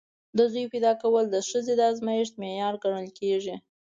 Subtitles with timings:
[0.37, 3.55] د زوی پیدا کول د ښځې د ارزښت معیار ګڼل کېږي.